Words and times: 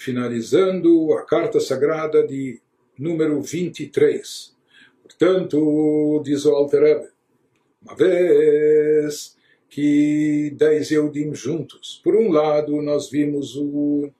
finalizando 0.00 1.12
a 1.12 1.26
carta 1.26 1.60
sagrada 1.60 2.26
de 2.26 2.58
número 2.98 3.38
23. 3.42 4.56
Portanto, 5.02 6.22
diz 6.24 6.46
o 6.46 6.52
Alter 6.52 6.82
Rebbe, 6.82 7.08
uma 7.82 7.94
vez 7.94 9.36
que 9.68 10.54
dez 10.56 10.90
Eudim 10.90 11.34
juntos, 11.34 12.00
por 12.02 12.16
um 12.16 12.30
lado 12.30 12.80
nós 12.80 13.10
vimos 13.10 13.54
o 13.56 14.10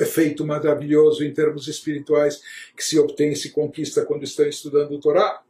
efeito 0.00 0.46
maravilhoso 0.46 1.22
em 1.22 1.32
termos 1.32 1.68
espirituais 1.68 2.40
que 2.74 2.82
se 2.82 2.98
obtém 2.98 3.32
e 3.32 3.36
se 3.36 3.50
conquista 3.50 4.02
quando 4.02 4.24
estão 4.24 4.46
estudando 4.46 4.92
o 4.92 4.98
Torá. 4.98 5.42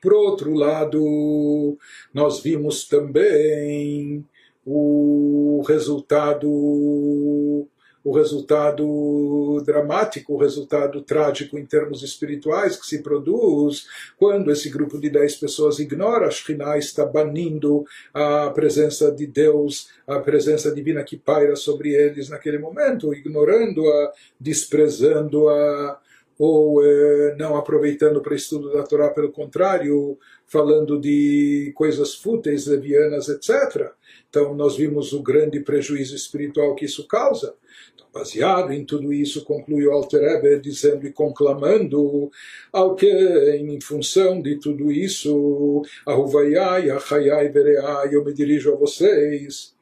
Por 0.00 0.14
outro 0.14 0.54
lado, 0.54 1.76
nós 2.14 2.40
vimos 2.40 2.86
também 2.86 4.24
o 4.64 5.64
resultado 5.66 7.68
o 8.06 8.12
resultado 8.12 9.60
dramático, 9.66 10.32
o 10.32 10.36
resultado 10.36 11.02
trágico 11.02 11.58
em 11.58 11.66
termos 11.66 12.04
espirituais 12.04 12.76
que 12.76 12.86
se 12.86 13.02
produz 13.02 13.88
quando 14.16 14.52
esse 14.52 14.70
grupo 14.70 14.96
de 14.96 15.10
dez 15.10 15.34
pessoas 15.34 15.80
ignora 15.80 16.28
a 16.28 16.30
Shekhinah, 16.30 16.78
está 16.78 17.04
banindo 17.04 17.84
a 18.14 18.48
presença 18.50 19.10
de 19.10 19.26
Deus, 19.26 19.88
a 20.06 20.20
presença 20.20 20.72
divina 20.72 21.02
que 21.02 21.16
paira 21.16 21.56
sobre 21.56 21.94
eles 21.94 22.28
naquele 22.28 22.58
momento, 22.58 23.12
ignorando-a, 23.12 24.12
desprezando-a, 24.38 25.98
ou 26.38 26.84
eh, 26.84 27.34
não 27.38 27.56
aproveitando 27.56 28.20
para 28.20 28.34
estudo 28.34 28.72
da 28.72 28.82
Torá, 28.82 29.08
pelo 29.10 29.32
contrário, 29.32 30.18
falando 30.46 31.00
de 31.00 31.72
coisas 31.74 32.14
fúteis, 32.14 32.66
levianas, 32.66 33.28
etc. 33.28 33.90
Então, 34.28 34.54
nós 34.54 34.76
vimos 34.76 35.12
o 35.12 35.22
grande 35.22 35.60
prejuízo 35.60 36.14
espiritual 36.14 36.74
que 36.74 36.84
isso 36.84 37.06
causa. 37.08 37.54
Então, 37.94 38.06
baseado 38.12 38.72
em 38.72 38.84
tudo 38.84 39.12
isso, 39.12 39.44
conclui 39.44 39.86
o 39.86 39.92
Alter 39.92 40.20
Rebbe 40.20 40.60
dizendo 40.60 41.06
e 41.06 41.12
conclamando 41.12 42.30
ao 42.70 42.94
que, 42.94 43.10
em 43.10 43.80
função 43.80 44.42
de 44.42 44.56
tudo 44.56 44.92
isso, 44.92 45.82
Ahuvayai, 46.04 46.90
Achayai, 46.90 47.48
Bereai, 47.48 48.14
eu 48.14 48.24
me 48.24 48.34
dirijo 48.34 48.72
a 48.72 48.76
vocês 48.76 49.74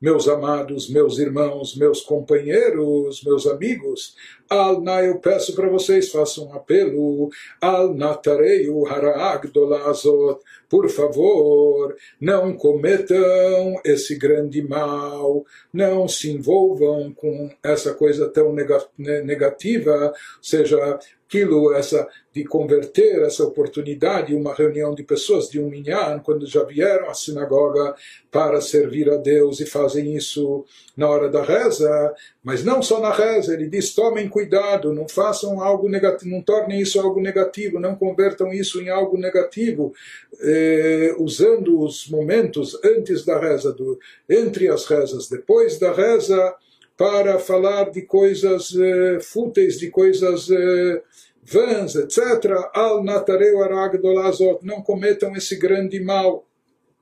meus 0.00 0.28
amados, 0.28 0.90
meus 0.90 1.18
irmãos, 1.18 1.74
meus 1.74 2.02
companheiros, 2.02 3.22
meus 3.24 3.46
amigos, 3.46 4.14
al 4.48 4.80
na 4.80 5.02
eu 5.02 5.18
peço 5.18 5.54
para 5.54 5.68
vocês, 5.68 6.10
façam 6.10 6.48
um 6.48 6.54
apelo, 6.54 7.30
al 7.60 7.94
natareu 7.94 8.86
harag 8.86 9.48
dolazot, 9.48 10.40
por 10.68 10.88
favor, 10.88 11.96
não 12.20 12.56
cometam 12.56 13.80
esse 13.84 14.16
grande 14.16 14.62
mal, 14.62 15.44
não 15.72 16.08
se 16.08 16.30
envolvam 16.30 17.12
com 17.12 17.50
essa 17.62 17.94
coisa 17.94 18.28
tão 18.28 18.54
negativa, 18.96 20.12
seja 20.40 20.98
aquilo, 21.26 21.72
essa 21.72 22.08
de 22.32 22.44
converter 22.44 23.22
essa 23.22 23.42
oportunidade, 23.44 24.34
uma 24.34 24.54
reunião 24.54 24.94
de 24.94 25.02
pessoas 25.02 25.48
de 25.48 25.58
um 25.58 25.68
minyan, 25.68 26.20
quando 26.20 26.46
já 26.46 26.62
vieram 26.62 27.08
à 27.08 27.14
sinagoga 27.14 27.94
para 28.30 28.60
servir 28.60 29.10
a 29.10 29.16
Deus 29.16 29.58
e 29.58 29.66
fazem 29.66 30.14
isso 30.14 30.64
na 30.96 31.08
hora 31.08 31.28
da 31.28 31.42
reza, 31.42 32.14
mas 32.44 32.62
não 32.62 32.82
só 32.82 33.00
na 33.00 33.12
reza, 33.12 33.54
ele 33.54 33.68
diz: 33.68 33.94
tomem 33.94 34.28
cuidado, 34.36 34.92
não 34.92 35.08
façam 35.08 35.62
algo 35.62 35.88
negativo, 35.88 36.30
não 36.30 36.42
tornem 36.42 36.78
isso 36.78 37.00
algo 37.00 37.18
negativo, 37.22 37.80
não 37.80 37.96
convertam 37.96 38.52
isso 38.52 38.82
em 38.82 38.90
algo 38.90 39.16
negativo, 39.16 39.94
eh, 40.38 41.14
usando 41.18 41.80
os 41.80 42.06
momentos 42.10 42.78
antes 42.84 43.24
da 43.24 43.40
reza, 43.40 43.72
do, 43.72 43.98
entre 44.28 44.68
as 44.68 44.84
rezas, 44.84 45.30
depois 45.30 45.78
da 45.78 45.90
reza 45.90 46.54
para 46.98 47.38
falar 47.38 47.90
de 47.90 48.02
coisas 48.02 48.76
eh, 48.76 49.20
fúteis, 49.22 49.78
de 49.78 49.88
coisas 49.88 50.50
eh, 50.50 51.02
vãs, 51.42 51.94
etc. 51.94 52.18
Al 52.74 53.02
natareu 53.02 53.62
aragdolazot, 53.62 54.58
não 54.62 54.82
cometam 54.82 55.34
esse 55.34 55.56
grande 55.56 55.98
mal. 55.98 56.46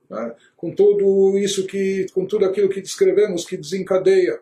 Né? 0.09 0.33
Com 0.55 0.71
tudo 0.71 1.37
isso 1.37 1.67
que, 1.67 2.05
com 2.13 2.25
tudo 2.25 2.45
aquilo 2.45 2.69
que 2.69 2.79
descrevemos, 2.79 3.43
que 3.43 3.57
desencadeia. 3.57 4.39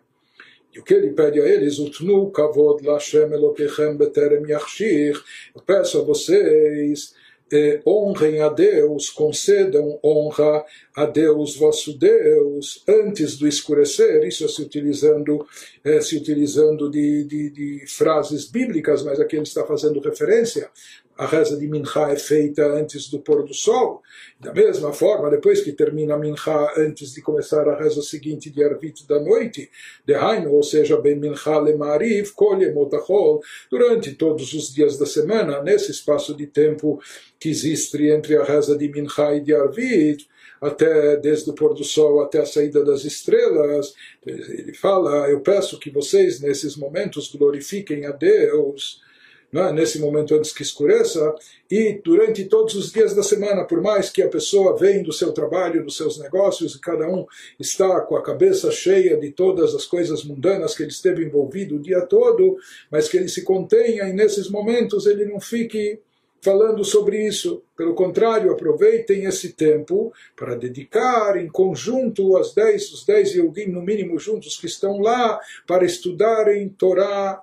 E 0.74 0.80
o 0.80 0.84
que 0.84 0.94
ele 0.94 1.12
pede 1.12 1.40
a 1.40 1.46
eles, 1.46 1.78
utnu 1.78 2.32
kavod 2.32 2.84
lashem 2.84 3.32
elokechem 3.32 3.96
beterem 3.96 4.48
yachshir, 4.48 5.22
eu 5.56 5.62
peço 5.62 6.00
a 6.00 6.04
vocês 6.04 7.14
eh, 7.52 7.80
honrem 7.86 8.42
a 8.42 8.50
Deus, 8.50 9.10
concedam 9.10 10.00
honra 10.04 10.66
a 10.96 11.06
Deus, 11.06 11.56
vosso 11.56 11.98
Deus, 11.98 12.84
antes 12.88 13.38
do 13.38 13.48
escurecer, 13.48 14.24
isso 14.26 14.46
é 14.46 14.48
se 14.48 14.62
utilizando, 14.62 15.46
é, 15.84 16.00
se 16.00 16.16
utilizando 16.16 16.90
de, 16.90 17.24
de, 17.24 17.50
de, 17.50 17.88
frases 17.88 18.46
bíblicas, 18.46 19.02
mas 19.02 19.20
aqui 19.20 19.36
ele 19.36 19.44
está 19.44 19.66
fazendo 19.66 20.00
referência. 20.00 20.70
A 21.16 21.28
reza 21.28 21.58
de 21.58 21.68
Minha 21.68 21.84
é 22.10 22.16
feita 22.16 22.66
antes 22.66 23.08
do 23.08 23.20
pôr 23.20 23.44
do 23.44 23.54
sol. 23.54 24.02
Da 24.40 24.52
mesma 24.52 24.92
forma, 24.94 25.30
depois 25.30 25.62
que 25.62 25.72
termina 25.72 26.18
Minha, 26.18 26.36
antes 26.78 27.14
de 27.14 27.22
começar 27.22 27.68
a 27.68 27.78
reza 27.78 28.02
seguinte 28.02 28.50
de 28.50 28.64
Arvit 28.64 29.08
da 29.08 29.20
noite, 29.20 29.70
de 30.06 30.14
Haino, 30.16 30.52
ou 30.52 30.64
seja, 30.64 30.98
Ben 30.98 31.16
Minha 31.16 31.60
le 31.64 31.76
Mariv, 31.76 32.32
Kolye 32.34 32.72
Motachol, 32.72 33.42
durante 33.70 34.14
todos 34.14 34.54
os 34.54 34.74
dias 34.74 34.98
da 34.98 35.06
semana, 35.06 35.62
nesse 35.62 35.92
espaço 35.92 36.36
de 36.36 36.48
tempo 36.48 37.00
que 37.40 37.50
existe 37.50 38.08
entre 38.08 38.36
a 38.36 38.44
reza 38.44 38.76
de 38.76 38.88
Minha 38.88 39.36
e 39.36 39.40
de 39.40 39.54
Arvit, 39.56 40.28
até 40.64 41.18
desde 41.18 41.50
o 41.50 41.54
pôr 41.54 41.74
do 41.74 41.84
sol 41.84 42.22
até 42.22 42.40
a 42.40 42.46
saída 42.46 42.84
das 42.84 43.04
estrelas. 43.04 43.94
Ele 44.26 44.74
fala: 44.74 45.30
Eu 45.30 45.42
peço 45.42 45.80
que 45.80 45.90
vocês, 45.90 46.40
nesses 46.40 46.76
momentos, 46.76 47.34
glorifiquem 47.34 48.06
a 48.06 48.12
Deus. 48.12 49.02
É? 49.56 49.72
nesse 49.72 50.00
momento 50.00 50.34
antes 50.34 50.52
que 50.52 50.64
escureça, 50.64 51.32
e 51.70 52.02
durante 52.04 52.44
todos 52.46 52.74
os 52.74 52.92
dias 52.92 53.14
da 53.14 53.22
semana, 53.22 53.64
por 53.64 53.84
mais 53.84 54.10
que 54.10 54.24
a 54.24 54.28
pessoa 54.28 54.76
venha 54.76 55.04
do 55.04 55.14
seu 55.14 55.32
trabalho, 55.32 55.84
dos 55.84 55.96
seus 55.96 56.18
negócios, 56.18 56.74
e 56.74 56.82
cada 56.82 57.08
um 57.08 57.24
está 57.60 58.02
com 58.02 58.16
a 58.16 58.24
cabeça 58.24 58.72
cheia 58.72 59.16
de 59.16 59.30
todas 59.30 59.76
as 59.76 59.86
coisas 59.86 60.24
mundanas 60.24 60.76
que 60.76 60.82
ele 60.82 60.90
esteve 60.90 61.24
envolvido 61.24 61.76
o 61.76 61.80
dia 61.80 62.02
todo, 62.02 62.58
mas 62.90 63.08
que 63.08 63.16
ele 63.16 63.28
se 63.28 63.44
contenha 63.44 64.06
e 64.06 64.14
nesses 64.14 64.50
momentos 64.50 65.06
ele 65.06 65.26
não 65.26 65.40
fique 65.40 66.00
falando 66.44 66.84
sobre 66.84 67.26
isso. 67.26 67.64
Pelo 67.76 67.96
contrário, 67.96 68.52
aproveitem 68.52 69.24
esse 69.24 69.54
tempo 69.54 70.12
para 70.36 70.56
dedicar 70.56 71.38
em 71.38 71.48
conjunto 71.48 72.36
as 72.38 72.54
dez, 72.54 72.92
os 72.92 73.06
dez 73.06 73.34
Yehudim, 73.34 73.68
no 73.68 73.82
mínimo 73.82 74.20
juntos, 74.20 74.58
que 74.58 74.68
estão 74.68 75.00
lá, 75.00 75.40
para 75.66 75.86
estudarem 75.86 76.68
Torá 76.70 77.42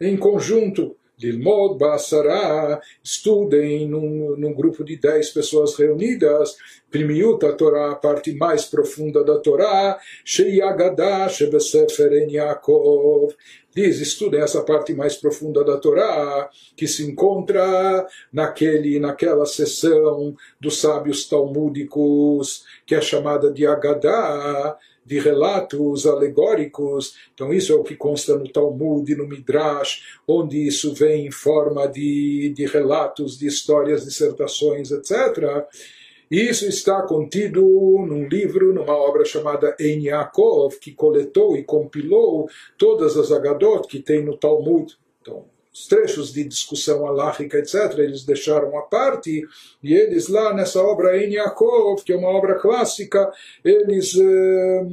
em 0.00 0.16
conjunto. 0.16 0.96
Lilmod 1.16 1.78
Basará, 1.78 2.80
estudem 3.02 3.88
num, 3.88 4.34
num 4.36 4.52
grupo 4.52 4.82
de 4.82 4.96
dez 4.96 5.30
pessoas 5.30 5.76
reunidas, 5.76 6.56
Primiut 6.90 7.44
a 7.46 7.52
Torá, 7.52 7.92
a 7.92 7.94
parte 7.94 8.34
mais 8.34 8.64
profunda 8.64 9.22
da 9.22 9.38
Torá, 9.38 9.96
Sheyagadah 10.24 11.28
Shebesefer 11.28 12.12
En 12.14 12.32
Yaakov, 12.32 13.32
diz, 13.74 14.00
estudem 14.00 14.40
essa 14.40 14.62
parte 14.62 14.94
mais 14.94 15.16
profunda 15.16 15.64
da 15.64 15.76
Torá, 15.76 16.48
que 16.76 16.86
se 16.86 17.04
encontra 17.04 18.06
naquele, 18.32 19.00
naquela 19.00 19.44
seção 19.46 20.36
dos 20.60 20.80
sábios 20.80 21.28
talmúdicos, 21.28 22.64
que 22.86 22.94
é 22.94 23.00
chamada 23.00 23.50
de 23.50 23.66
Agadá, 23.66 24.76
de 25.04 25.18
relatos 25.18 26.06
alegóricos. 26.06 27.14
Então, 27.34 27.52
isso 27.52 27.72
é 27.72 27.74
o 27.74 27.84
que 27.84 27.96
consta 27.96 28.36
no 28.36 28.48
Talmud 28.48 29.10
e 29.10 29.16
no 29.16 29.28
Midrash, 29.28 30.20
onde 30.26 30.66
isso 30.66 30.94
vem 30.94 31.26
em 31.26 31.30
forma 31.30 31.86
de, 31.86 32.52
de 32.56 32.64
relatos, 32.66 33.38
de 33.38 33.46
histórias, 33.46 34.04
dissertações, 34.04 34.90
etc. 34.90 35.66
Isso 36.30 36.66
está 36.66 37.02
contido 37.02 37.60
num 37.60 38.26
livro, 38.26 38.72
numa 38.72 38.96
obra 38.96 39.24
chamada 39.24 39.76
Ein 39.80 40.04
Yaakov, 40.06 40.78
que 40.78 40.92
coletou 40.92 41.56
e 41.56 41.64
compilou 41.64 42.48
todas 42.78 43.16
as 43.16 43.30
Agadot 43.30 43.86
que 43.86 44.00
tem 44.00 44.24
no 44.24 44.36
Talmud. 44.36 44.96
Então, 45.20 45.44
os 45.72 45.86
trechos 45.86 46.32
de 46.32 46.44
discussão 46.44 47.06
aláhica, 47.06 47.58
etc., 47.58 47.98
eles 47.98 48.24
deixaram 48.24 48.78
à 48.78 48.82
parte, 48.82 49.44
e 49.82 49.92
eles 49.92 50.28
lá 50.28 50.54
nessa 50.54 50.80
obra 50.80 51.16
Ein 51.16 51.32
Yaakov, 51.32 52.02
que 52.04 52.12
é 52.12 52.16
uma 52.16 52.28
obra 52.28 52.54
clássica, 52.54 53.30
eles. 53.64 54.16
Eh, 54.16 54.86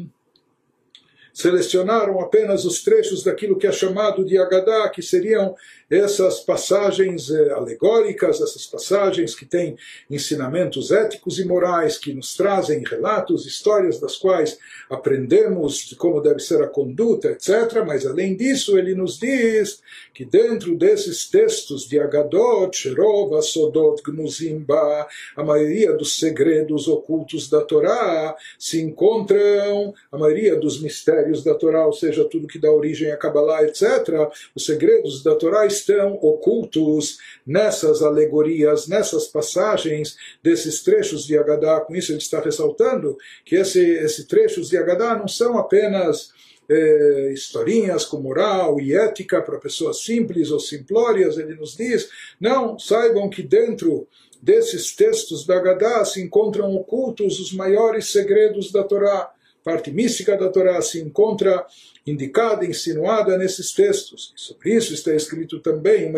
selecionaram 1.33 2.19
apenas 2.19 2.65
os 2.65 2.83
trechos 2.83 3.23
daquilo 3.23 3.57
que 3.57 3.67
é 3.67 3.71
chamado 3.71 4.25
de 4.25 4.37
Agadá, 4.37 4.89
que 4.89 5.01
seriam 5.01 5.55
essas 5.89 6.39
passagens 6.39 7.29
eh, 7.29 7.51
alegóricas, 7.51 8.39
essas 8.39 8.65
passagens 8.65 9.35
que 9.35 9.45
têm 9.45 9.75
ensinamentos 10.09 10.89
éticos 10.89 11.37
e 11.37 11.45
morais, 11.45 11.97
que 11.97 12.13
nos 12.13 12.33
trazem 12.35 12.81
relatos, 12.83 13.45
histórias 13.45 13.99
das 13.99 14.15
quais 14.15 14.57
aprendemos 14.89 15.85
de 15.89 15.95
como 15.95 16.21
deve 16.21 16.39
ser 16.39 16.61
a 16.63 16.67
conduta, 16.67 17.29
etc. 17.29 17.83
Mas 17.85 18.05
além 18.05 18.37
disso, 18.37 18.77
ele 18.77 18.95
nos 18.95 19.19
diz 19.19 19.81
que 20.13 20.23
dentro 20.23 20.77
desses 20.77 21.29
textos 21.29 21.87
de 21.87 21.99
Agadot, 21.99 22.77
Sherova, 22.77 23.41
Sodot, 23.41 24.01
Gnuzimba, 24.01 25.07
a 25.35 25.43
maioria 25.43 25.91
dos 25.93 26.17
segredos 26.17 26.87
ocultos 26.87 27.49
da 27.49 27.61
Torá 27.61 28.35
se 28.57 28.81
encontram, 28.81 29.93
a 30.09 30.17
maioria 30.17 30.55
dos 30.55 30.81
mistérios 30.81 31.20
mistérios 31.21 31.43
da 31.43 31.53
Torá, 31.55 31.85
ou 31.85 31.93
seja, 31.93 32.25
tudo 32.25 32.47
que 32.47 32.59
dá 32.59 32.71
origem 32.71 33.11
à 33.11 33.17
Kabbalah, 33.17 33.63
etc., 33.63 34.29
os 34.55 34.65
segredos 34.65 35.23
da 35.23 35.35
Torá 35.35 35.65
estão 35.65 36.13
ocultos 36.15 37.17
nessas 37.45 38.01
alegorias, 38.01 38.87
nessas 38.87 39.27
passagens 39.27 40.17
desses 40.43 40.81
trechos 40.83 41.25
de 41.25 41.37
Agadá. 41.37 41.79
Com 41.81 41.95
isso, 41.95 42.11
ele 42.11 42.19
está 42.19 42.39
ressaltando 42.39 43.17
que 43.45 43.55
esse, 43.55 43.79
esses 43.79 44.25
trechos 44.25 44.69
de 44.69 44.77
Agadá 44.77 45.17
não 45.17 45.27
são 45.27 45.57
apenas 45.57 46.31
eh, 46.69 47.31
historinhas 47.33 48.05
com 48.05 48.17
moral 48.17 48.79
e 48.79 48.95
ética 48.95 49.41
para 49.41 49.59
pessoas 49.59 50.03
simples 50.03 50.51
ou 50.51 50.59
simplórias, 50.59 51.37
ele 51.37 51.55
nos 51.55 51.75
diz, 51.75 52.09
não, 52.39 52.77
saibam 52.77 53.29
que 53.29 53.43
dentro 53.43 54.07
desses 54.41 54.95
textos 54.95 55.45
da 55.45 55.59
Gadá 55.59 56.03
se 56.03 56.19
encontram 56.19 56.73
ocultos 56.75 57.39
os 57.39 57.53
maiores 57.53 58.11
segredos 58.11 58.71
da 58.71 58.83
Torá. 58.83 59.31
Parte 59.63 59.91
mística 59.91 60.35
da 60.35 60.49
Torá 60.49 60.81
se 60.81 60.99
encontra 60.99 61.65
indicada, 62.05 62.65
insinuada 62.65 63.37
nesses 63.37 63.71
textos. 63.73 64.33
E 64.35 64.41
sobre 64.41 64.73
isso 64.73 64.93
está 64.93 65.13
escrito 65.13 65.59
também, 65.59 66.11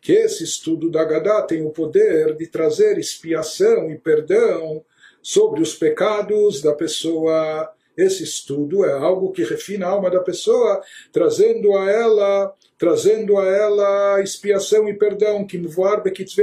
que 0.00 0.12
esse 0.12 0.44
estudo 0.44 0.90
da 0.90 1.04
Gadá 1.04 1.42
tem 1.42 1.64
o 1.64 1.70
poder 1.70 2.36
de 2.36 2.46
trazer 2.46 2.98
expiação 2.98 3.90
e 3.90 3.96
perdão 3.96 4.84
sobre 5.22 5.60
os 5.60 5.74
pecados 5.74 6.60
da 6.62 6.72
pessoa 6.72 7.72
esse 7.96 8.22
estudo 8.22 8.84
é 8.84 8.92
algo 8.92 9.32
que 9.32 9.42
refina 9.42 9.86
a 9.86 9.90
alma 9.90 10.10
da 10.10 10.20
pessoa, 10.20 10.82
trazendo 11.10 11.76
a 11.76 11.90
ela, 11.90 12.54
trazendo 12.78 13.38
a 13.38 13.46
ela 13.46 14.20
expiação 14.22 14.88
e 14.88 14.94
perdão, 14.94 15.46
que 15.46 15.56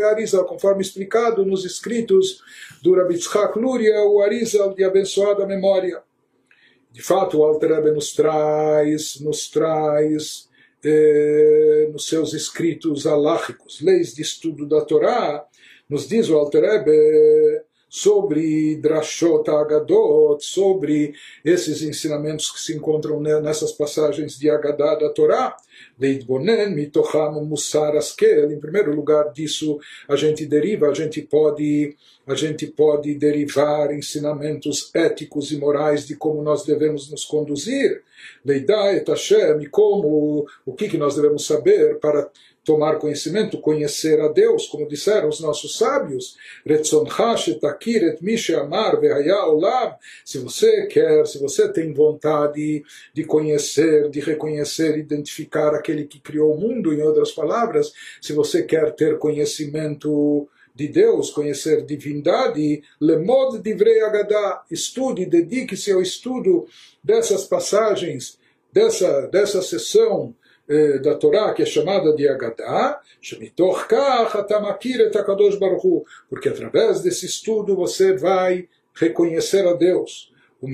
Arizal, 0.03 0.45
conforme 0.45 0.81
explicado 0.81 1.45
nos 1.45 1.63
escritos 1.63 2.41
do 2.81 2.95
Rabbi 2.95 3.19
Luria, 3.55 4.03
o 4.03 4.21
Arizal 4.21 4.73
de 4.73 4.83
abençoada 4.83 5.45
memória. 5.45 6.01
De 6.91 7.01
fato, 7.01 7.39
o 7.39 7.43
Alter 7.43 7.75
Rebbe 7.75 7.91
nos 7.91 8.13
traz, 8.13 9.19
nos 9.19 9.49
traz 9.49 10.47
eh, 10.83 11.89
nos 11.91 12.07
seus 12.07 12.33
escritos 12.33 13.07
alágicos, 13.07 13.81
leis 13.81 14.13
de 14.13 14.21
estudo 14.21 14.67
da 14.67 14.81
Torá, 14.81 15.45
nos 15.89 16.07
diz 16.07 16.29
o 16.29 16.35
Alter 16.35 16.61
Rebbe 16.61 17.52
sobre 17.95 18.75
Drashot 18.77 19.47
Agadot, 19.51 20.43
sobre 20.43 21.13
esses 21.45 21.83
ensinamentos 21.83 22.49
que 22.49 22.59
se 22.59 22.75
encontram 22.75 23.19
nessas 23.19 23.71
passagens 23.71 24.35
de 24.39 24.49
Agadá 24.49 24.95
da 24.95 25.09
Torá, 25.09 25.55
Leitbonen, 25.99 26.73
Mitocham, 26.73 27.45
Musar, 27.45 27.95
Askel. 27.95 28.51
Em 28.51 28.59
primeiro 28.59 28.95
lugar 28.95 29.31
disso, 29.31 29.79
a 30.09 30.15
gente 30.15 30.43
deriva, 30.47 30.87
a 30.87 30.93
gente 30.95 31.21
pode, 31.21 31.95
a 32.25 32.33
gente 32.33 32.65
pode 32.65 33.13
derivar 33.13 33.93
ensinamentos 33.93 34.89
éticos 34.95 35.51
e 35.51 35.57
morais 35.57 36.07
de 36.07 36.15
como 36.15 36.41
nós 36.41 36.65
devemos 36.65 37.11
nos 37.11 37.23
conduzir. 37.23 38.01
Leidá 38.43 38.91
et 38.91 39.07
Hashem, 39.07 39.69
como, 39.69 40.47
o 40.65 40.73
que, 40.73 40.89
que 40.89 40.97
nós 40.97 41.15
devemos 41.15 41.45
saber 41.45 41.99
para 41.99 42.27
tomar 42.63 42.97
conhecimento, 42.97 43.59
conhecer 43.59 44.19
a 44.21 44.29
Deus, 44.29 44.67
como 44.67 44.87
disseram 44.87 45.27
os 45.27 45.39
nossos 45.39 45.77
sábios. 45.77 46.37
Se 50.25 50.37
você 50.39 50.85
quer, 50.87 51.27
se 51.27 51.39
você 51.39 51.71
tem 51.71 51.93
vontade 51.93 52.83
de 53.13 53.23
conhecer, 53.25 54.09
de 54.09 54.19
reconhecer, 54.21 54.97
identificar 54.97 55.75
aquele 55.75 56.05
que 56.05 56.19
criou 56.19 56.55
o 56.55 56.59
mundo, 56.59 56.93
em 56.93 57.01
outras 57.01 57.31
palavras, 57.31 57.91
se 58.21 58.33
você 58.33 58.63
quer 58.63 58.93
ter 58.95 59.17
conhecimento 59.17 60.47
de 60.73 60.87
Deus, 60.87 61.29
conhecer 61.29 61.85
divindade, 61.85 62.81
lemod 62.99 63.61
divrei 63.61 64.01
agadá, 64.01 64.63
estude, 64.71 65.25
dedique-se 65.25 65.91
ao 65.91 66.01
estudo 66.01 66.65
dessas 67.03 67.45
passagens, 67.45 68.39
dessa, 68.71 69.27
dessa 69.27 69.61
sessão 69.61 70.33
da 70.99 71.15
Torá, 71.15 71.53
que 71.53 71.61
é 71.61 71.65
chamada 71.65 72.13
de 72.15 72.27
Agadá, 72.27 72.99
porque 76.29 76.49
através 76.49 77.01
desse 77.01 77.25
estudo 77.25 77.75
você 77.75 78.15
vai 78.17 78.67
reconhecer 78.93 79.67
a 79.67 79.73
Deus. 79.73 80.31
O 80.61 80.67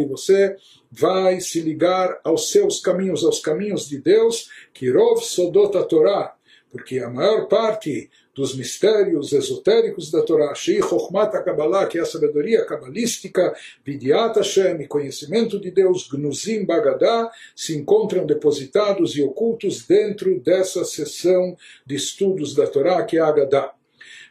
e 0.00 0.06
você 0.06 0.56
vai 0.90 1.40
se 1.40 1.60
ligar 1.60 2.20
aos 2.24 2.50
seus 2.50 2.80
caminhos, 2.80 3.24
aos 3.24 3.38
caminhos 3.38 3.88
de 3.88 3.98
Deus, 3.98 4.50
Kirov 4.74 5.20
Sodot 5.20 5.76
Torá, 5.84 6.34
porque 6.70 7.00
a 7.00 7.10
maior 7.10 7.46
parte 7.48 8.10
dos 8.34 8.56
mistérios 8.56 9.32
esotéricos 9.32 10.10
da 10.10 10.22
Torá, 10.22 10.54
Shei 10.54 10.80
Chochmat 10.80 11.32
Kabbalah, 11.44 11.86
que 11.86 11.98
é 11.98 12.00
a 12.00 12.06
sabedoria 12.06 12.64
cabalística, 12.64 13.54
Vidyat 13.84 14.38
Hashem, 14.38 14.86
conhecimento 14.86 15.60
de 15.60 15.70
Deus, 15.70 16.08
Gnuzim 16.08 16.64
Bagadá, 16.64 17.30
se 17.54 17.76
encontram 17.76 18.24
depositados 18.24 19.16
e 19.16 19.22
ocultos 19.22 19.84
dentro 19.86 20.40
dessa 20.40 20.84
seção 20.84 21.56
de 21.84 21.96
estudos 21.96 22.54
da 22.54 22.66
Torá, 22.66 23.02
que 23.04 23.18
é 23.18 23.20
a 23.20 23.26
Agadá. 23.26 23.72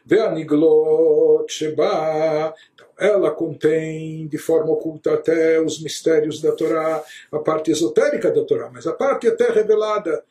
Ve'aniglot 0.04 1.52
Sheba, 1.52 2.54
então, 2.74 2.86
ela 2.98 3.30
contém 3.30 4.26
de 4.26 4.38
forma 4.38 4.72
oculta 4.72 5.12
até 5.12 5.60
os 5.60 5.80
mistérios 5.80 6.40
da 6.40 6.52
Torá, 6.52 7.04
a 7.30 7.38
parte 7.38 7.70
esotérica 7.70 8.30
da 8.30 8.42
Torá, 8.44 8.70
mas 8.72 8.86
a 8.86 8.92
parte 8.92 9.28
até 9.28 9.50
revelada 9.50 10.24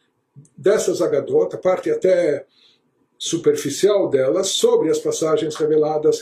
dessas 0.58 1.02
Agadot, 1.02 1.56
a 1.56 1.58
parte 1.58 1.90
até 1.90 2.46
superficial 3.20 4.10
delas 4.10 4.48
sobre 4.48 4.90
as 4.90 4.98
passagens 4.98 5.56
reveladas. 5.58 6.22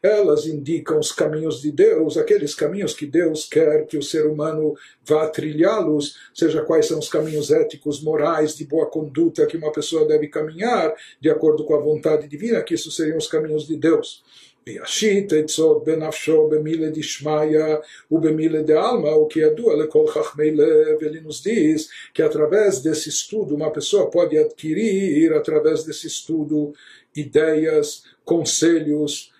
Elas 0.00 0.46
indicam 0.46 1.00
os 1.00 1.10
caminhos 1.10 1.60
de 1.60 1.72
Deus, 1.72 2.16
aqueles 2.16 2.54
caminhos 2.54 2.94
que 2.94 3.04
Deus 3.04 3.46
quer 3.46 3.84
que 3.86 3.98
o 3.98 4.02
ser 4.02 4.26
humano 4.26 4.74
vá 5.04 5.26
trilhá-los, 5.26 6.14
seja 6.32 6.62
quais 6.62 6.86
são 6.86 7.00
os 7.00 7.08
caminhos 7.08 7.50
éticos, 7.50 8.00
morais, 8.00 8.56
de 8.56 8.64
boa 8.64 8.86
conduta 8.86 9.44
que 9.46 9.56
uma 9.56 9.72
pessoa 9.72 10.06
deve 10.06 10.28
caminhar, 10.28 10.94
de 11.20 11.28
acordo 11.28 11.64
com 11.64 11.74
a 11.74 11.80
vontade 11.80 12.28
divina, 12.28 12.62
que 12.62 12.74
isso 12.74 12.92
seriam 12.92 13.18
os 13.18 13.26
caminhos 13.26 13.66
de 13.66 13.76
Deus. 13.76 14.22
וישית 14.67 15.33
עצות 15.33 15.83
בנפשו 15.85 16.47
במילה 16.49 16.89
דשמיא 16.89 17.75
ובמילה 18.11 18.61
דעלמא, 18.61 19.07
o 19.07 19.27
que 19.27 19.43
é 19.43 19.49
dua 19.49 19.75
lekol 19.75 20.07
chachmei 20.11 20.51
lev, 20.51 21.03
ele 21.03 21.21
nos 21.21 21.41
diz 21.41 21.87
que 22.13 22.23
através 22.23 22.81
desse 22.81 23.09
estudo 23.09 23.53
uma 23.53 23.71
pessoa 23.71 24.09
pode 24.09 24.37
adquirir, 24.37 25.33
através 25.33 25.83
desse 25.83 26.07
estudo, 26.07 26.73
ideias, 27.15 28.03
conselhos, 28.23 29.31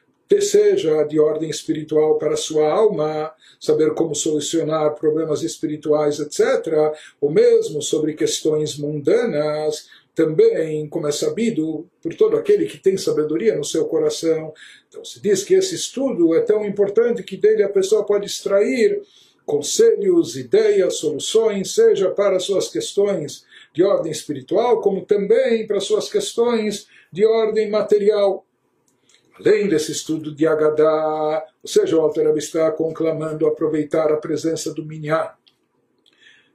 seja 0.42 1.04
de 1.04 1.20
ordem 1.20 1.50
espiritual 1.50 2.18
para 2.18 2.34
a 2.34 2.38
sua 2.38 2.70
alma, 2.70 3.32
saber 3.60 3.94
como 3.94 4.14
solucionar 4.14 4.96
problemas 4.96 5.44
espirituais, 5.44 6.20
etc., 6.20 6.94
ou 7.22 7.32
mesmo 7.32 7.82
sobre 7.82 8.14
questões 8.14 8.78
mundanas, 8.78 9.88
também, 10.21 10.87
como 10.87 11.09
é 11.09 11.13
sabido 11.13 11.89
por 12.03 12.15
todo 12.15 12.37
aquele 12.37 12.67
que 12.67 12.77
tem 12.77 12.95
sabedoria 12.99 13.57
no 13.57 13.65
seu 13.65 13.87
coração. 13.87 14.53
Então 14.87 15.03
se 15.03 15.19
diz 15.19 15.43
que 15.43 15.55
esse 15.55 15.75
estudo 15.75 16.35
é 16.35 16.43
tão 16.43 16.63
importante 16.63 17.23
que 17.23 17.39
dele 17.39 17.63
a 17.63 17.71
pessoa 17.71 18.05
pode 18.05 18.27
extrair 18.27 19.01
conselhos, 19.47 20.37
ideias, 20.37 20.97
soluções, 20.97 21.75
seja 21.75 22.11
para 22.11 22.39
suas 22.39 22.69
questões 22.69 23.47
de 23.75 23.83
ordem 23.83 24.13
espiritual, 24.13 24.83
como 24.83 25.07
também 25.07 25.67
para 25.67 25.81
suas 25.81 26.11
questões 26.11 26.87
de 27.11 27.25
ordem 27.25 27.71
material. 27.71 28.45
Além 29.39 29.69
desse 29.69 29.91
estudo 29.91 30.35
de 30.35 30.47
Agadá, 30.47 31.47
ou 31.63 31.69
seja, 31.69 31.97
o 31.97 32.01
Alter 32.03 32.37
está 32.37 32.71
conclamando 32.71 33.47
aproveitar 33.47 34.13
a 34.13 34.19
presença 34.19 34.75
do 34.75 34.85
Minyan, 34.85 35.31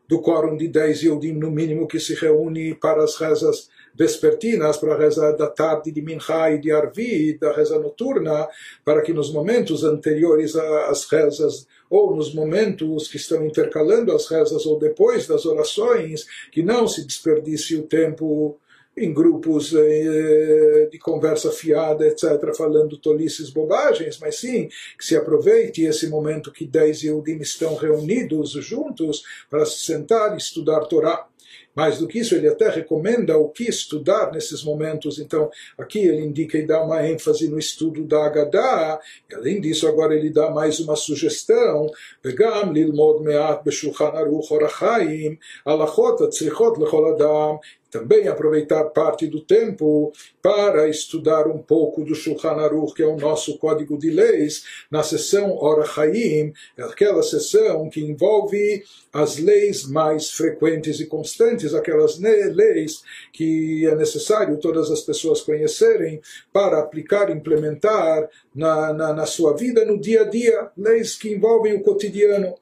do 0.08 0.22
quórum 0.22 0.56
de 0.56 0.68
10 0.68 1.04
Yodim, 1.04 1.34
no 1.34 1.50
mínimo, 1.50 1.88
que 1.88 2.00
se 2.00 2.14
reúne 2.14 2.76
para 2.76 3.04
as 3.04 3.16
rezas 3.18 3.70
vespertinas, 3.94 4.78
para 4.78 4.94
a 4.94 4.98
reza 4.98 5.32
da 5.34 5.48
tarde 5.48 5.92
de 5.92 6.02
Mincha 6.02 6.52
e 6.52 6.60
de 6.60 6.72
Arvi, 6.72 7.38
da 7.38 7.54
reza 7.54 7.80
noturna, 7.80 8.48
para 8.84 9.02
que 9.02 9.14
nos 9.14 9.32
momentos 9.32 9.84
anteriores 9.84 10.56
às 10.56 11.06
rezas, 11.06 11.68
ou 11.90 12.16
nos 12.16 12.34
momentos 12.34 13.08
que 13.08 13.18
estão 13.18 13.46
intercalando 13.46 14.12
as 14.12 14.28
rezas, 14.28 14.66
ou 14.66 14.78
depois 14.78 15.28
das 15.28 15.46
orações, 15.46 16.26
que 16.52 16.62
não 16.62 16.88
se 16.88 17.06
desperdice 17.06 17.76
o 17.76 17.84
tempo 17.84 18.58
em 18.97 19.15
grupos 19.15 19.73
eh, 19.75 20.89
de 20.91 20.99
conversa 20.99 21.51
fiada, 21.51 22.07
etc., 22.07 22.55
falando 22.57 22.99
tolices, 22.99 23.51
bobagens, 23.51 24.19
mas 24.21 24.37
sim 24.37 24.69
que 24.99 25.05
se 25.05 25.17
aproveite 25.17 25.83
esse 25.83 26.09
momento 26.09 26.53
que 26.53 26.67
dez 26.67 27.03
Yehudim 27.03 27.39
estão 27.39 27.77
reunidos 27.77 28.51
juntos 28.53 29.23
para 29.49 29.65
se 29.65 29.85
sentar 29.85 30.35
e 30.35 30.39
estudar 30.39 30.81
Torá. 30.81 31.27
Mais 31.75 31.99
do 31.99 32.09
que 32.09 32.19
isso, 32.19 32.35
ele 32.35 32.49
até 32.49 32.69
recomenda 32.69 33.39
o 33.39 33.49
que 33.49 33.65
estudar 33.65 34.33
nesses 34.33 34.65
momentos. 34.65 35.19
Então, 35.19 35.49
aqui 35.79 36.01
ele 36.01 36.23
indica 36.23 36.59
e 36.59 36.67
dá 36.67 36.83
uma 36.83 37.07
ênfase 37.07 37.49
no 37.49 37.59
estudo 37.59 38.05
da 38.05 38.27
Haggadah. 38.27 38.99
E, 39.31 39.35
além 39.35 39.61
disso, 39.61 39.87
agora 39.87 40.15
ele 40.15 40.31
dá 40.31 40.51
mais 40.51 40.81
uma 40.81 40.97
sugestão. 40.97 41.91
וגם 42.25 42.75
ללמוד 42.75 43.23
מעט 43.23 43.61
בשולחן 43.65 44.11
ערוך 44.15 44.51
אורח 44.51 44.73
חיים, 44.73 45.37
הלכות 45.67 46.21
הצריכות 46.21 46.79
לכל 46.79 47.15
אדם, 47.15 47.55
também 47.96 48.28
aproveitar 48.28 48.84
parte 48.90 49.26
do 49.26 49.40
tempo 49.40 50.12
para 50.42 50.90
estudar 50.90 51.48
um 51.48 51.60
pouco 51.60 52.04
do 52.04 52.14
Shulchan 52.14 52.50
Aruch, 52.50 52.94
que 52.94 53.02
é 53.02 53.08
o 53.08 53.16
nosso 53.16 53.58
código 53.58 53.98
de 53.98 54.10
leis, 54.10 54.66
na 54.92 55.02
sessão 55.02 55.56
Ora 55.58 55.86
Chaim, 55.86 56.52
aquela 56.78 57.24
sessão 57.24 57.90
que 57.90 58.02
envolve 58.02 58.84
as 59.14 59.38
leis 59.38 59.88
mais 59.88 60.30
frequentes 60.30 61.00
e 61.00 61.06
constantes, 61.06 61.74
aquelas 61.74 62.20
leis 62.20 63.02
que 63.32 63.88
é 63.88 63.96
necessário 63.96 64.60
todas 64.60 64.92
as 64.92 65.00
pessoas 65.00 65.40
conhecerem 65.40 66.20
para 66.52 66.80
aplicar, 66.80 67.30
implementar 67.30 68.30
na, 68.54 68.92
na, 68.92 69.14
na 69.14 69.26
sua 69.26 69.56
vida, 69.56 69.86
no 69.86 69.98
dia 69.98 70.24
a 70.24 70.26
dia, 70.26 70.70
leis 70.78 71.16
que 71.16 71.34
envolvem 71.34 71.76
o 71.76 71.82
cotidiano. 71.82 72.56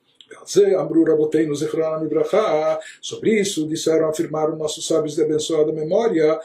Sobre 3.02 3.40
isso 3.40 3.68
disseram, 3.68 4.10
afirmaram 4.10 4.56
nossos 4.56 4.88
sábios 4.88 5.16
de 5.16 5.24
abençoada 5.24 5.72
memória, 5.72 6.40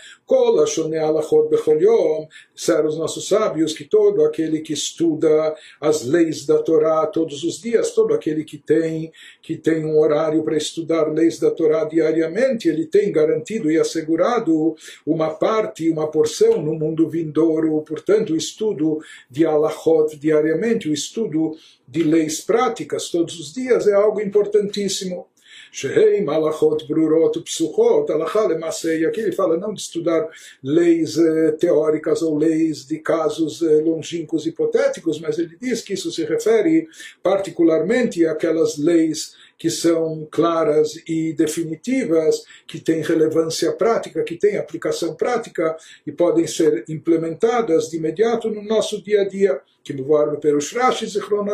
disseram 2.54 2.88
os 2.88 2.98
nossos 2.98 3.28
sábios 3.28 3.72
que 3.72 3.84
todo 3.84 4.24
aquele 4.24 4.60
que 4.60 4.72
estuda 4.72 5.54
as 5.80 6.04
leis 6.04 6.44
da 6.46 6.58
Torá 6.58 7.06
todos 7.06 7.44
os 7.44 7.60
dias, 7.60 7.92
todo 7.92 8.14
aquele 8.14 8.44
que 8.44 8.58
tem, 8.58 9.12
que 9.42 9.56
tem 9.56 9.84
um 9.84 9.98
horário 9.98 10.42
para 10.42 10.56
estudar 10.56 11.08
leis 11.08 11.38
da 11.38 11.50
Torá 11.50 11.84
diariamente, 11.84 12.68
ele 12.68 12.86
tem 12.86 13.12
garantido 13.12 13.70
e 13.70 13.78
assegurado 13.78 14.74
uma 15.06 15.30
parte, 15.30 15.88
uma 15.90 16.10
porção 16.10 16.60
no 16.60 16.74
mundo 16.74 17.08
vindouro, 17.08 17.80
portanto, 17.82 18.32
o 18.32 18.36
estudo 18.36 18.98
de 19.30 19.44
Alachot 19.44 20.16
diariamente, 20.16 20.88
o 20.88 20.92
estudo 20.92 21.56
de 21.86 22.02
leis 22.02 22.40
práticas 22.40 23.08
todos 23.08 23.40
os 23.40 23.52
dias 23.52 23.77
é 23.86 23.94
algo 23.94 24.20
importantíssimo. 24.20 25.28
Shehei 25.70 26.22
malachot 26.22 26.86
brurot 26.86 27.40
psuchot, 27.42 28.10
alachá. 28.10 28.46
Aqui 28.46 29.20
ele 29.20 29.32
fala 29.32 29.56
não 29.56 29.74
de 29.74 29.80
estudar 29.80 30.28
leis 30.62 31.18
eh, 31.18 31.52
teóricas 31.52 32.22
ou 32.22 32.38
leis 32.38 32.86
de 32.86 32.98
casos 32.98 33.62
eh, 33.62 33.82
longínquos 33.82 34.46
hipotéticos, 34.46 35.20
mas 35.20 35.38
ele 35.38 35.56
diz 35.60 35.82
que 35.82 35.92
isso 35.92 36.10
se 36.10 36.24
refere 36.24 36.88
particularmente 37.22 38.26
àquelas 38.26 38.78
leis 38.78 39.34
que 39.58 39.68
são 39.68 40.26
claras 40.30 41.02
e 41.06 41.32
definitivas, 41.32 42.44
que 42.66 42.80
têm 42.80 43.02
relevância 43.02 43.72
prática, 43.72 44.22
que 44.22 44.36
têm 44.36 44.56
aplicação 44.56 45.16
prática 45.16 45.76
e 46.06 46.12
podem 46.12 46.46
ser 46.46 46.84
implementadas 46.88 47.90
de 47.90 47.96
imediato 47.96 48.48
no 48.48 48.62
nosso 48.62 49.02
dia 49.02 49.22
a 49.22 49.28
dia. 49.28 49.60
Que 49.82 49.94
Perush 50.40 50.76
Rashi 50.76 51.06
Zichrono 51.06 51.50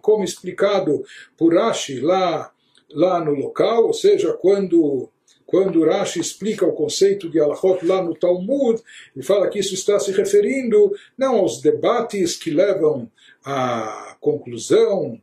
como 0.00 0.24
explicado 0.24 1.04
por 1.36 1.54
Rashi 1.54 2.00
lá, 2.00 2.50
lá 2.90 3.22
no 3.22 3.32
local, 3.32 3.86
ou 3.86 3.92
seja, 3.92 4.32
quando 4.32 5.10
quando 5.44 5.82
Rashi 5.82 6.20
explica 6.20 6.66
o 6.66 6.74
conceito 6.74 7.26
de 7.30 7.40
Alachot 7.40 7.82
lá 7.86 8.02
no 8.02 8.14
Talmud, 8.14 8.82
ele 9.16 9.24
fala 9.24 9.48
que 9.48 9.58
isso 9.58 9.72
está 9.72 9.98
se 9.98 10.12
referindo 10.12 10.92
não 11.16 11.36
aos 11.36 11.62
debates 11.62 12.36
que 12.36 12.50
levam 12.50 13.10
à 13.42 14.14
conclusão 14.20 15.18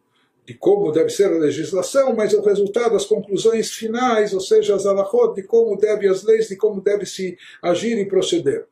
de 0.45 0.53
como 0.53 0.91
deve 0.91 1.09
ser 1.09 1.25
a 1.25 1.37
legislação, 1.37 2.15
mas 2.15 2.33
o 2.33 2.41
resultado, 2.41 2.95
as 2.95 3.05
conclusões 3.05 3.71
finais, 3.71 4.33
ou 4.33 4.39
seja, 4.39 4.75
as 4.75 4.85
alahot, 4.85 5.33
de 5.33 5.43
como 5.43 5.75
deve 5.75 6.07
as 6.07 6.23
leis, 6.23 6.47
de 6.47 6.55
como 6.55 6.81
deve 6.81 7.05
se 7.05 7.37
agir 7.61 7.97
e 7.97 8.05
proceder. 8.05 8.67